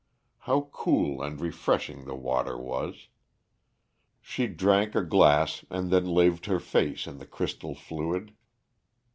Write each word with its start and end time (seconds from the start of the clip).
How 0.49 0.61
cool 0.71 1.21
and 1.21 1.39
refreshing 1.39 2.05
the 2.05 2.15
water 2.15 2.57
was! 2.57 3.09
She 4.19 4.47
drank 4.47 4.95
a 4.95 5.03
glass 5.05 5.63
and 5.69 5.91
then 5.91 6.07
laved 6.07 6.47
her 6.47 6.59
face 6.59 7.05
in 7.05 7.19
the 7.19 7.27
crystal 7.27 7.75
fluid. 7.75 8.33